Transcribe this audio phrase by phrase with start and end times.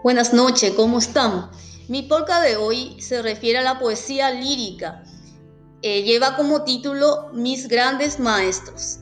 [0.00, 1.50] Buenas noches, ¿cómo están?
[1.88, 5.02] Mi polka de hoy se refiere a la poesía lírica.
[5.82, 9.00] Eh, lleva como título Mis grandes maestros.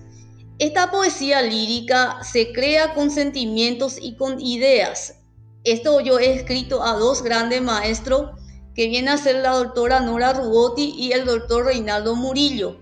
[0.59, 5.17] Esta poesía lírica se crea con sentimientos y con ideas.
[5.65, 8.31] Esto yo he escrito a dos grandes maestros
[8.75, 12.79] que vienen a ser la doctora Nora Rubotti y el doctor Reinaldo Murillo.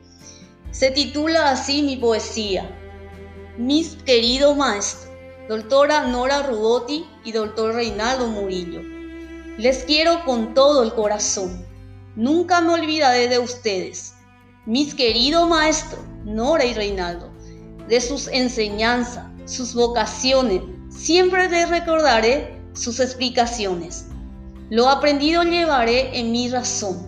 [0.71, 2.71] Se titula así mi poesía.
[3.59, 5.14] Mis queridos maestros
[5.49, 8.81] doctora Nora Rubotti y doctor Reinaldo Murillo.
[9.59, 11.67] Les quiero con todo el corazón.
[12.17, 14.15] Nunca me olvidaré de ustedes,
[14.65, 17.31] mis queridos maestros, Nora y Reinaldo,
[17.89, 20.63] de sus enseñanzas, sus vocaciones.
[20.89, 24.07] Siempre les recordaré sus explicaciones.
[24.71, 27.07] Lo aprendido llevaré en mi razón.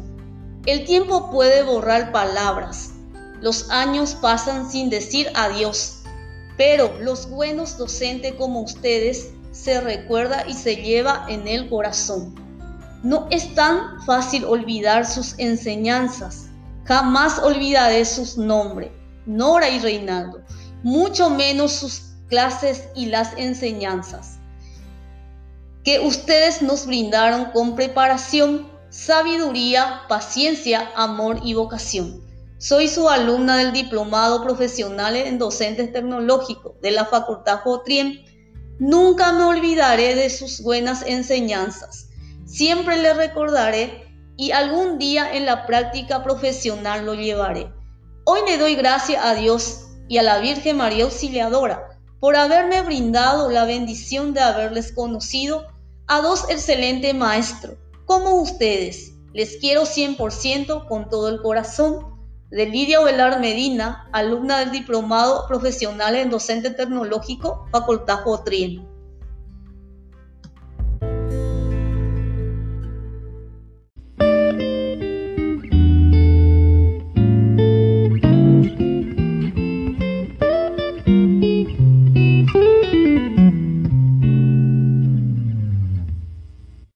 [0.67, 2.91] El tiempo puede borrar palabras.
[3.41, 6.03] Los años pasan sin decir adiós
[6.57, 12.35] pero los buenos docentes como ustedes se recuerda y se lleva en el corazón.
[13.03, 16.47] No es tan fácil olvidar sus enseñanzas.
[16.85, 18.91] Jamás olvidaré sus nombres,
[19.27, 20.43] Nora y Reinaldo,
[20.83, 24.37] mucho menos sus clases y las enseñanzas
[25.87, 32.26] que ustedes nos brindaron con preparación, sabiduría, paciencia, amor y vocación.
[32.59, 38.25] Soy su alumna del Diplomado Profesional en Docentes Tecnológicos de la Facultad Jotrien.
[38.79, 42.09] Nunca me olvidaré de sus buenas enseñanzas.
[42.47, 47.71] Siempre le recordaré y algún día en la práctica profesional lo llevaré.
[48.25, 53.51] Hoy le doy gracias a Dios y a la Virgen María Auxiliadora por haberme brindado
[53.51, 55.67] la bendición de haberles conocido
[56.07, 59.13] a dos excelentes maestros como ustedes.
[59.35, 62.16] Les quiero 100% con todo el corazón
[62.57, 68.96] de Lidia Velar Medina, alumna del Diplomado Profesional en Docente Tecnológico, Facultad Jotrien.